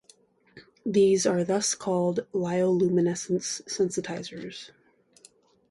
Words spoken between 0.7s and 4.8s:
These are thus called lyoluminescence sensitizers.